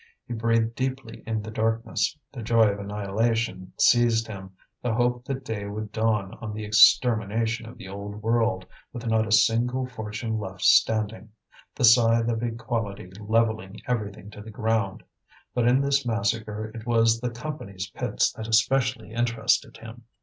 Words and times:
He 0.25 0.33
breathed 0.33 0.73
deeply 0.73 1.21
in 1.27 1.43
the 1.43 1.51
darkness, 1.51 2.17
the 2.31 2.41
joy 2.41 2.69
of 2.71 2.79
annihilation 2.79 3.71
seized 3.77 4.25
him, 4.25 4.49
the 4.81 4.95
hope 4.95 5.25
that 5.25 5.45
day 5.45 5.65
would 5.67 5.91
dawn 5.91 6.33
on 6.41 6.55
the 6.55 6.65
extermination 6.65 7.67
of 7.69 7.77
the 7.77 7.87
old 7.87 8.23
world, 8.23 8.65
with 8.93 9.05
not 9.05 9.27
a 9.27 9.31
single 9.31 9.85
fortune 9.85 10.39
left 10.39 10.63
standing, 10.63 11.29
the 11.75 11.83
scythe 11.85 12.29
of 12.29 12.41
equality 12.41 13.11
levelling 13.19 13.79
everything 13.85 14.31
to 14.31 14.41
the 14.41 14.49
ground. 14.49 15.03
But 15.53 15.67
in 15.67 15.81
this 15.81 16.03
massacre 16.03 16.71
it 16.73 16.87
was 16.87 17.19
the 17.19 17.29
Company's 17.29 17.87
pits 17.91 18.31
that 18.33 18.47
especially 18.47 19.11
interested 19.11 19.77
him. 19.77 20.05